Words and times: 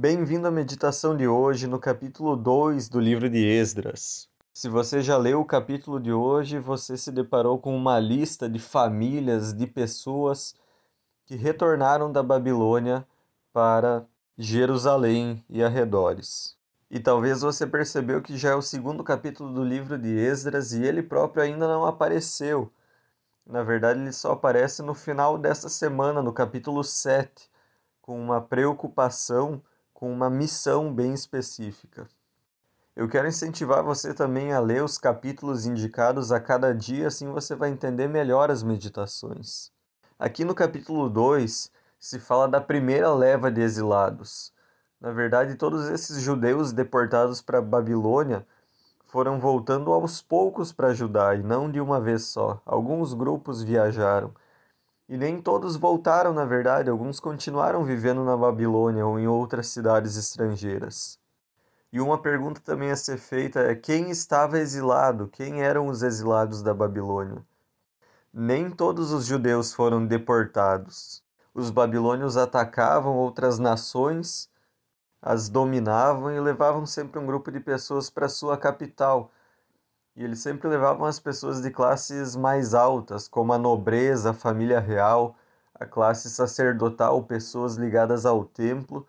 Bem-vindo 0.00 0.46
à 0.46 0.50
meditação 0.52 1.16
de 1.16 1.26
hoje 1.26 1.66
no 1.66 1.76
capítulo 1.76 2.36
2 2.36 2.88
do 2.88 3.00
livro 3.00 3.28
de 3.28 3.44
Esdras. 3.44 4.28
Se 4.54 4.68
você 4.68 5.02
já 5.02 5.16
leu 5.16 5.40
o 5.40 5.44
capítulo 5.44 5.98
de 5.98 6.12
hoje, 6.12 6.60
você 6.60 6.96
se 6.96 7.10
deparou 7.10 7.58
com 7.58 7.76
uma 7.76 7.98
lista 7.98 8.48
de 8.48 8.60
famílias, 8.60 9.52
de 9.52 9.66
pessoas 9.66 10.54
que 11.26 11.34
retornaram 11.34 12.12
da 12.12 12.22
Babilônia 12.22 13.04
para 13.52 14.06
Jerusalém 14.38 15.44
e 15.50 15.64
arredores. 15.64 16.56
E 16.88 17.00
talvez 17.00 17.40
você 17.40 17.66
percebeu 17.66 18.22
que 18.22 18.36
já 18.36 18.50
é 18.50 18.54
o 18.54 18.62
segundo 18.62 19.02
capítulo 19.02 19.52
do 19.52 19.64
livro 19.64 19.98
de 19.98 20.16
Esdras 20.16 20.74
e 20.74 20.84
ele 20.84 21.02
próprio 21.02 21.42
ainda 21.42 21.66
não 21.66 21.84
apareceu. 21.84 22.70
Na 23.44 23.64
verdade, 23.64 23.98
ele 23.98 24.12
só 24.12 24.30
aparece 24.30 24.80
no 24.80 24.94
final 24.94 25.36
dessa 25.36 25.68
semana, 25.68 26.22
no 26.22 26.32
capítulo 26.32 26.84
7, 26.84 27.50
com 28.00 28.16
uma 28.16 28.40
preocupação 28.40 29.60
com 29.98 30.12
uma 30.12 30.30
missão 30.30 30.94
bem 30.94 31.12
específica. 31.12 32.06
Eu 32.94 33.08
quero 33.08 33.26
incentivar 33.26 33.82
você 33.82 34.14
também 34.14 34.52
a 34.52 34.60
ler 34.60 34.84
os 34.84 34.96
capítulos 34.96 35.66
indicados 35.66 36.30
a 36.30 36.38
cada 36.38 36.72
dia, 36.72 37.08
assim 37.08 37.26
você 37.32 37.56
vai 37.56 37.70
entender 37.70 38.06
melhor 38.06 38.48
as 38.48 38.62
meditações. 38.62 39.72
Aqui 40.16 40.44
no 40.44 40.54
capítulo 40.54 41.10
2 41.10 41.72
se 41.98 42.20
fala 42.20 42.46
da 42.46 42.60
primeira 42.60 43.12
leva 43.12 43.50
de 43.50 43.60
exilados. 43.60 44.52
Na 45.00 45.10
verdade, 45.10 45.56
todos 45.56 45.88
esses 45.88 46.22
judeus 46.22 46.70
deportados 46.70 47.42
para 47.42 47.60
Babilônia 47.60 48.46
foram 49.04 49.40
voltando 49.40 49.92
aos 49.92 50.22
poucos 50.22 50.72
para 50.72 50.94
Judá 50.94 51.34
e 51.34 51.42
não 51.42 51.68
de 51.68 51.80
uma 51.80 52.00
vez 52.00 52.22
só. 52.22 52.62
Alguns 52.64 53.14
grupos 53.14 53.64
viajaram 53.64 54.32
e 55.08 55.16
nem 55.16 55.40
todos 55.40 55.76
voltaram, 55.76 56.34
na 56.34 56.44
verdade, 56.44 56.90
alguns 56.90 57.18
continuaram 57.18 57.82
vivendo 57.82 58.24
na 58.24 58.36
Babilônia 58.36 59.06
ou 59.06 59.18
em 59.18 59.26
outras 59.26 59.68
cidades 59.68 60.16
estrangeiras. 60.16 61.18
E 61.90 62.00
uma 62.00 62.20
pergunta 62.20 62.60
também 62.60 62.90
a 62.90 62.96
ser 62.96 63.16
feita 63.16 63.60
é: 63.60 63.74
quem 63.74 64.10
estava 64.10 64.58
exilado? 64.58 65.28
Quem 65.28 65.62
eram 65.62 65.86
os 65.86 66.02
exilados 66.02 66.62
da 66.62 66.74
Babilônia? 66.74 67.42
Nem 68.32 68.70
todos 68.70 69.10
os 69.10 69.24
judeus 69.24 69.72
foram 69.72 70.06
deportados. 70.06 71.22
Os 71.54 71.70
babilônios 71.70 72.36
atacavam 72.36 73.16
outras 73.16 73.58
nações, 73.58 74.50
as 75.20 75.48
dominavam 75.48 76.30
e 76.30 76.38
levavam 76.38 76.84
sempre 76.84 77.18
um 77.18 77.26
grupo 77.26 77.50
de 77.50 77.58
pessoas 77.58 78.10
para 78.10 78.28
sua 78.28 78.58
capital 78.58 79.32
e 80.18 80.24
eles 80.24 80.40
sempre 80.40 80.66
levavam 80.66 81.06
as 81.06 81.20
pessoas 81.20 81.62
de 81.62 81.70
classes 81.70 82.34
mais 82.34 82.74
altas, 82.74 83.28
como 83.28 83.52
a 83.52 83.58
nobreza, 83.58 84.30
a 84.30 84.34
família 84.34 84.80
real, 84.80 85.36
a 85.72 85.86
classe 85.86 86.28
sacerdotal, 86.28 87.22
pessoas 87.22 87.76
ligadas 87.76 88.26
ao 88.26 88.44
templo, 88.44 89.06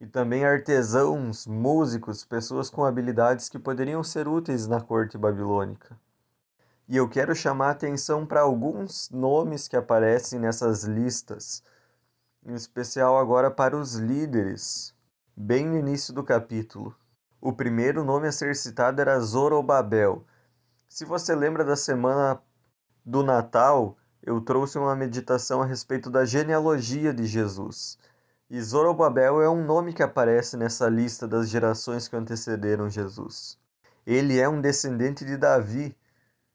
e 0.00 0.06
também 0.06 0.44
artesãos, 0.44 1.48
músicos, 1.48 2.24
pessoas 2.24 2.70
com 2.70 2.84
habilidades 2.84 3.48
que 3.48 3.58
poderiam 3.58 4.04
ser 4.04 4.28
úteis 4.28 4.68
na 4.68 4.80
corte 4.80 5.18
babilônica. 5.18 5.98
E 6.88 6.96
eu 6.96 7.08
quero 7.08 7.34
chamar 7.34 7.66
a 7.66 7.72
atenção 7.72 8.24
para 8.24 8.42
alguns 8.42 9.10
nomes 9.10 9.66
que 9.66 9.76
aparecem 9.76 10.38
nessas 10.38 10.84
listas, 10.84 11.60
em 12.46 12.54
especial 12.54 13.18
agora 13.18 13.50
para 13.50 13.76
os 13.76 13.96
líderes, 13.96 14.94
bem 15.36 15.66
no 15.66 15.76
início 15.76 16.14
do 16.14 16.22
capítulo. 16.22 16.94
O 17.40 17.54
primeiro 17.54 18.04
nome 18.04 18.28
a 18.28 18.32
ser 18.32 18.54
citado 18.54 19.00
era 19.00 19.18
Zorobabel. 19.18 20.26
Se 20.86 21.06
você 21.06 21.34
lembra 21.34 21.64
da 21.64 21.74
semana 21.74 22.38
do 23.02 23.22
Natal, 23.22 23.96
eu 24.22 24.42
trouxe 24.42 24.76
uma 24.76 24.94
meditação 24.94 25.62
a 25.62 25.64
respeito 25.64 26.10
da 26.10 26.26
genealogia 26.26 27.14
de 27.14 27.24
Jesus. 27.24 27.98
E 28.50 28.60
Zorobabel 28.60 29.40
é 29.40 29.48
um 29.48 29.64
nome 29.64 29.94
que 29.94 30.02
aparece 30.02 30.54
nessa 30.54 30.86
lista 30.90 31.26
das 31.26 31.48
gerações 31.48 32.08
que 32.08 32.14
antecederam 32.14 32.90
Jesus. 32.90 33.58
Ele 34.06 34.38
é 34.38 34.46
um 34.46 34.60
descendente 34.60 35.24
de 35.24 35.38
Davi. 35.38 35.96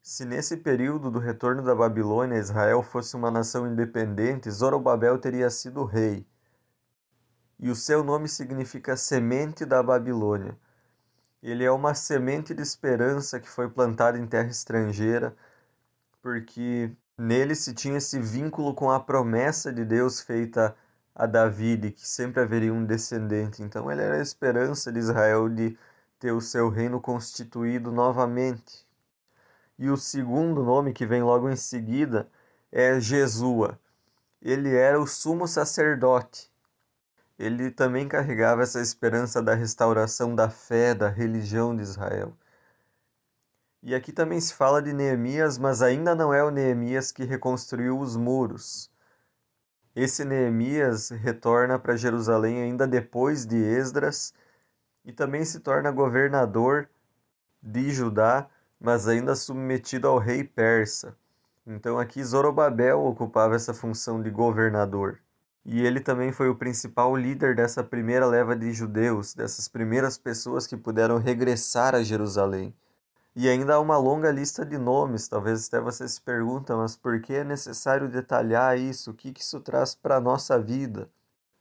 Se 0.00 0.24
nesse 0.24 0.58
período 0.58 1.10
do 1.10 1.18
retorno 1.18 1.60
da 1.60 1.74
Babilônia 1.74 2.38
Israel 2.38 2.84
fosse 2.84 3.16
uma 3.16 3.32
nação 3.32 3.66
independente, 3.66 4.48
Zorobabel 4.48 5.18
teria 5.18 5.50
sido 5.50 5.84
rei. 5.84 6.24
E 7.58 7.68
o 7.68 7.74
seu 7.74 8.04
nome 8.04 8.28
significa 8.28 8.96
semente 8.96 9.64
da 9.64 9.82
Babilônia. 9.82 10.56
Ele 11.42 11.64
é 11.64 11.70
uma 11.70 11.94
semente 11.94 12.52
de 12.52 12.62
esperança 12.62 13.38
que 13.38 13.48
foi 13.48 13.68
plantada 13.68 14.18
em 14.18 14.26
terra 14.26 14.48
estrangeira, 14.48 15.36
porque 16.20 16.90
nele 17.16 17.54
se 17.54 17.72
tinha 17.74 17.98
esse 17.98 18.18
vínculo 18.20 18.74
com 18.74 18.90
a 18.90 18.98
promessa 19.00 19.72
de 19.72 19.84
Deus 19.84 20.20
feita 20.20 20.76
a 21.14 21.26
Davi 21.26 21.76
de 21.76 21.92
que 21.92 22.06
sempre 22.08 22.42
haveria 22.42 22.72
um 22.72 22.84
descendente. 22.84 23.62
Então 23.62 23.90
ele 23.90 24.02
era 24.02 24.16
a 24.16 24.22
esperança 24.22 24.92
de 24.92 24.98
Israel 24.98 25.48
de 25.48 25.76
ter 26.18 26.32
o 26.32 26.40
seu 26.40 26.68
reino 26.68 27.00
constituído 27.00 27.92
novamente. 27.92 28.86
E 29.78 29.90
o 29.90 29.96
segundo 29.96 30.64
nome 30.64 30.92
que 30.92 31.06
vem 31.06 31.22
logo 31.22 31.48
em 31.48 31.56
seguida 31.56 32.28
é 32.72 33.00
Jesua. 33.00 33.78
Ele 34.42 34.74
era 34.74 35.00
o 35.00 35.06
sumo 35.06 35.46
sacerdote 35.46 36.50
ele 37.38 37.70
também 37.70 38.08
carregava 38.08 38.62
essa 38.62 38.80
esperança 38.80 39.40
da 39.40 39.54
restauração 39.54 40.34
da 40.34 40.50
fé, 40.50 40.94
da 40.94 41.08
religião 41.08 41.74
de 41.76 41.82
Israel. 41.82 42.36
E 43.82 43.94
aqui 43.94 44.12
também 44.12 44.40
se 44.40 44.52
fala 44.54 44.82
de 44.82 44.92
Neemias, 44.92 45.56
mas 45.56 45.80
ainda 45.80 46.14
não 46.14 46.34
é 46.34 46.42
o 46.42 46.50
Neemias 46.50 47.12
que 47.12 47.24
reconstruiu 47.24 47.98
os 47.98 48.16
muros. 48.16 48.90
Esse 49.94 50.24
Neemias 50.24 51.10
retorna 51.10 51.78
para 51.78 51.96
Jerusalém 51.96 52.60
ainda 52.62 52.86
depois 52.86 53.46
de 53.46 53.56
Esdras 53.56 54.34
e 55.04 55.12
também 55.12 55.44
se 55.44 55.60
torna 55.60 55.92
governador 55.92 56.88
de 57.62 57.90
Judá, 57.90 58.48
mas 58.80 59.06
ainda 59.06 59.34
submetido 59.36 60.08
ao 60.08 60.18
rei 60.18 60.42
persa. 60.44 61.16
Então 61.66 61.98
aqui 61.98 62.22
Zorobabel 62.22 63.00
ocupava 63.04 63.54
essa 63.54 63.72
função 63.74 64.20
de 64.22 64.30
governador. 64.30 65.20
E 65.64 65.80
ele 65.80 66.00
também 66.00 66.32
foi 66.32 66.48
o 66.48 66.54
principal 66.54 67.14
líder 67.16 67.54
dessa 67.54 67.84
primeira 67.84 68.26
leva 68.26 68.56
de 68.56 68.72
judeus, 68.72 69.34
dessas 69.34 69.68
primeiras 69.68 70.16
pessoas 70.16 70.66
que 70.66 70.76
puderam 70.76 71.18
regressar 71.18 71.94
a 71.94 72.02
Jerusalém. 72.02 72.74
E 73.36 73.48
ainda 73.48 73.74
há 73.74 73.80
uma 73.80 73.96
longa 73.96 74.30
lista 74.30 74.66
de 74.66 74.76
nomes, 74.76 75.28
talvez 75.28 75.68
até 75.68 75.80
você 75.80 76.08
se 76.08 76.20
pergunta, 76.20 76.76
mas 76.76 76.96
por 76.96 77.20
que 77.20 77.34
é 77.34 77.44
necessário 77.44 78.08
detalhar 78.08 78.76
isso? 78.78 79.10
O 79.10 79.14
que 79.14 79.32
isso 79.38 79.60
traz 79.60 79.94
para 79.94 80.16
a 80.16 80.20
nossa 80.20 80.58
vida? 80.58 81.08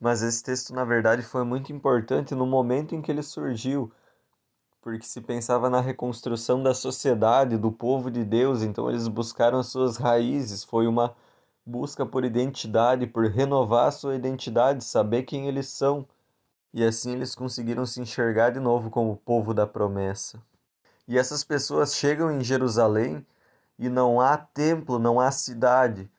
Mas 0.00 0.22
esse 0.22 0.42
texto, 0.42 0.72
na 0.72 0.84
verdade, 0.84 1.22
foi 1.22 1.44
muito 1.44 1.72
importante 1.72 2.34
no 2.34 2.46
momento 2.46 2.94
em 2.94 3.02
que 3.02 3.10
ele 3.10 3.22
surgiu, 3.22 3.92
porque 4.80 5.04
se 5.04 5.20
pensava 5.20 5.68
na 5.68 5.80
reconstrução 5.80 6.62
da 6.62 6.72
sociedade, 6.72 7.58
do 7.58 7.70
povo 7.70 8.10
de 8.10 8.24
Deus, 8.24 8.62
então 8.62 8.88
eles 8.88 9.08
buscaram 9.08 9.58
as 9.58 9.66
suas 9.66 9.96
raízes, 9.96 10.64
foi 10.64 10.86
uma 10.86 11.14
busca 11.68 12.06
por 12.06 12.24
identidade, 12.24 13.06
por 13.06 13.26
renovar 13.26 13.92
sua 13.92 14.14
identidade, 14.14 14.82
saber 14.82 15.24
quem 15.24 15.46
eles 15.46 15.68
são. 15.68 16.06
E 16.72 16.82
assim 16.82 17.12
eles 17.12 17.34
conseguiram 17.34 17.84
se 17.84 18.00
enxergar 18.00 18.50
de 18.50 18.58
novo 18.58 18.88
como 18.88 19.12
o 19.12 19.16
povo 19.16 19.52
da 19.52 19.66
promessa. 19.66 20.40
E 21.06 21.18
essas 21.18 21.44
pessoas 21.44 21.94
chegam 21.94 22.32
em 22.32 22.42
Jerusalém 22.42 23.24
e 23.78 23.88
não 23.90 24.18
há 24.18 24.36
templo, 24.36 24.98
não 24.98 25.20
há 25.20 25.30
cidade. 25.30 26.10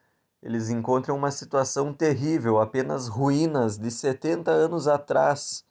Eles 0.41 0.69
encontram 0.69 1.15
uma 1.15 1.31
situação 1.31 1.93
terrível, 1.93 2.59
apenas 2.59 3.07
ruínas 3.07 3.77
de 3.77 3.89
70 3.89 4.51
anos 4.51 4.87
atrás. 4.87 5.65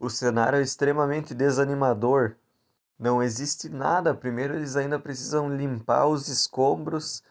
O 0.00 0.08
cenário 0.08 0.58
é 0.58 0.62
extremamente 0.62 1.34
desanimador. 1.34 2.34
Não 2.98 3.22
existe 3.22 3.68
nada. 3.68 4.14
Primeiro, 4.14 4.54
eles 4.54 4.74
ainda 4.74 4.98
precisam 4.98 5.54
limpar 5.54 6.06
os 6.06 6.28
escombros 6.28 7.22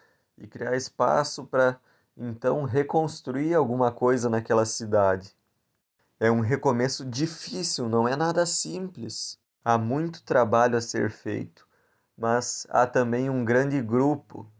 e 0.41 0.47
criar 0.47 0.75
espaço 0.75 1.45
para 1.45 1.79
então 2.17 2.63
reconstruir 2.63 3.53
alguma 3.53 3.91
coisa 3.91 4.29
naquela 4.29 4.65
cidade. 4.65 5.35
É 6.19 6.29
um 6.29 6.41
recomeço 6.41 7.05
difícil, 7.05 7.87
não 7.87 8.07
é 8.07 8.15
nada 8.15 8.45
simples. 8.45 9.39
Há 9.63 9.77
muito 9.77 10.23
trabalho 10.23 10.77
a 10.77 10.81
ser 10.81 11.09
feito, 11.11 11.67
mas 12.17 12.65
há 12.69 12.85
também 12.85 13.29
um 13.29 13.45
grande 13.45 13.81
grupo. 13.81 14.51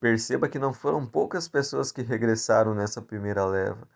Perceba 0.00 0.48
que 0.48 0.58
não 0.58 0.72
foram 0.72 1.06
poucas 1.06 1.48
pessoas 1.48 1.92
que 1.92 2.02
regressaram 2.02 2.74
nessa 2.74 3.00
primeira 3.00 3.44
leva. 3.44 3.88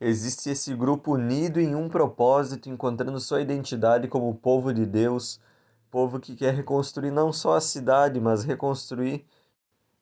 Existe 0.00 0.50
esse 0.50 0.74
grupo 0.74 1.14
unido 1.14 1.58
em 1.60 1.74
um 1.74 1.88
propósito, 1.88 2.68
encontrando 2.68 3.18
sua 3.18 3.40
identidade 3.40 4.06
como 4.06 4.34
povo 4.34 4.72
de 4.72 4.86
Deus, 4.86 5.40
povo 5.90 6.20
que 6.20 6.36
quer 6.36 6.54
reconstruir 6.54 7.10
não 7.10 7.32
só 7.32 7.56
a 7.56 7.60
cidade, 7.60 8.20
mas 8.20 8.44
reconstruir 8.44 9.26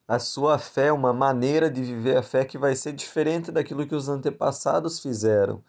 a 0.07 0.19
sua 0.19 0.57
fé, 0.57 0.91
uma 0.91 1.13
maneira 1.13 1.69
de 1.69 1.83
viver 1.83 2.17
a 2.17 2.23
fé 2.23 2.45
que 2.45 2.57
vai 2.57 2.75
ser 2.75 2.93
diferente 2.93 3.51
daquilo 3.51 3.85
que 3.85 3.95
os 3.95 4.07
antepassados 4.09 4.99
fizeram, 4.99 5.63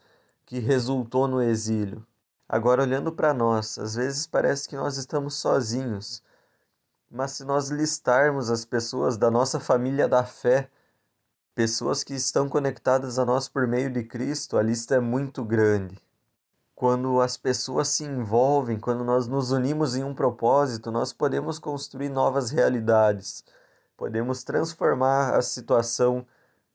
que 0.46 0.58
resultou 0.60 1.26
no 1.28 1.42
exílio. 1.42 2.06
Agora, 2.48 2.82
olhando 2.82 3.12
para 3.12 3.34
nós, 3.34 3.78
às 3.78 3.96
vezes 3.96 4.26
parece 4.26 4.68
que 4.68 4.76
nós 4.76 4.96
estamos 4.96 5.34
sozinhos, 5.34 6.22
mas 7.10 7.32
se 7.32 7.44
nós 7.44 7.68
listarmos 7.70 8.50
as 8.50 8.64
pessoas 8.64 9.16
da 9.16 9.30
nossa 9.30 9.58
família 9.60 10.08
da 10.08 10.24
fé, 10.24 10.70
pessoas 11.54 12.04
que 12.04 12.14
estão 12.14 12.48
conectadas 12.48 13.18
a 13.18 13.24
nós 13.24 13.48
por 13.48 13.66
meio 13.66 13.90
de 13.90 14.04
Cristo, 14.04 14.56
a 14.56 14.62
lista 14.62 14.94
é 14.94 15.00
muito 15.00 15.44
grande. 15.44 16.00
quando 16.74 17.20
as 17.20 17.36
pessoas 17.36 17.88
se 17.88 18.04
envolvem, 18.04 18.78
quando 18.78 19.02
nós 19.04 19.26
nos 19.26 19.50
unimos 19.50 19.96
em 19.96 20.04
um 20.04 20.14
propósito, 20.14 20.92
nós 20.92 21.12
podemos 21.12 21.58
construir 21.58 22.08
novas 22.08 22.50
realidades, 22.50 23.44
podemos 23.98 24.44
transformar 24.44 25.34
a 25.34 25.42
situação 25.42 26.24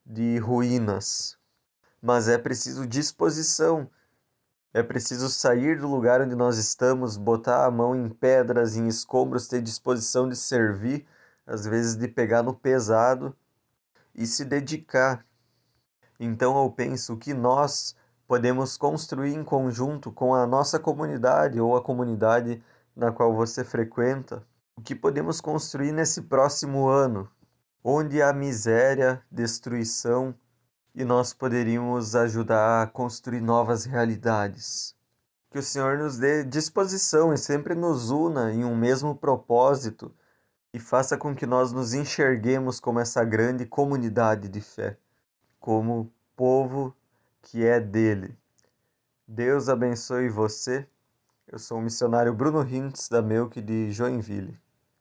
de 0.05 0.37
ruínas. 0.39 1.37
Mas 2.01 2.27
é 2.27 2.37
preciso 2.37 2.85
disposição, 2.85 3.89
é 4.73 4.83
preciso 4.83 5.29
sair 5.29 5.79
do 5.79 5.87
lugar 5.87 6.19
onde 6.19 6.35
nós 6.35 6.57
estamos, 6.57 7.15
botar 7.15 7.65
a 7.65 7.71
mão 7.71 7.95
em 7.95 8.09
pedras, 8.09 8.75
em 8.75 8.89
escombros, 8.89 9.47
ter 9.47 9.61
disposição 9.61 10.27
de 10.27 10.35
servir, 10.35 11.07
às 11.47 11.65
vezes 11.65 11.95
de 11.95 12.09
pegar 12.09 12.43
no 12.43 12.53
pesado 12.53 13.33
e 14.13 14.27
se 14.27 14.43
dedicar. 14.43 15.25
Então 16.19 16.61
eu 16.61 16.69
penso 16.69 17.15
que 17.15 17.33
nós 17.33 17.95
podemos 18.27 18.75
construir 18.75 19.33
em 19.33 19.45
conjunto 19.45 20.11
com 20.11 20.35
a 20.35 20.45
nossa 20.45 20.77
comunidade 20.77 21.57
ou 21.57 21.77
a 21.77 21.81
comunidade 21.81 22.61
na 22.93 23.13
qual 23.13 23.33
você 23.33 23.63
frequenta, 23.63 24.45
o 24.75 24.81
que 24.81 24.95
podemos 24.95 25.39
construir 25.39 25.91
nesse 25.91 26.23
próximo 26.23 26.87
ano, 26.87 27.29
onde 27.83 28.21
há 28.21 28.33
miséria, 28.33 29.23
destruição, 29.31 30.35
e 30.95 31.03
nós 31.03 31.33
poderíamos 31.33 32.15
ajudar 32.15 32.83
a 32.83 32.87
construir 32.87 33.41
novas 33.41 33.85
realidades. 33.85 34.95
Que 35.49 35.59
o 35.59 35.63
Senhor 35.63 35.97
nos 35.97 36.17
dê 36.17 36.43
disposição 36.43 37.33
e 37.33 37.37
sempre 37.37 37.75
nos 37.75 38.09
una 38.09 38.51
em 38.51 38.63
um 38.63 38.75
mesmo 38.75 39.15
propósito 39.15 40.13
e 40.73 40.79
faça 40.79 41.17
com 41.17 41.35
que 41.35 41.45
nós 41.45 41.71
nos 41.71 41.93
enxerguemos 41.93 42.79
como 42.79 42.99
essa 42.99 43.23
grande 43.23 43.65
comunidade 43.65 44.47
de 44.49 44.61
fé, 44.61 44.97
como 45.59 46.11
povo 46.35 46.95
que 47.41 47.63
é 47.65 47.79
dele. 47.79 48.35
Deus 49.27 49.69
abençoe 49.69 50.29
você. 50.29 50.87
Eu 51.47 51.59
sou 51.59 51.77
o 51.77 51.81
missionário 51.81 52.33
Bruno 52.33 52.67
Hintz 52.67 53.07
da 53.09 53.21
Melk 53.21 53.61
de 53.61 53.91
Joinville. 53.91 54.62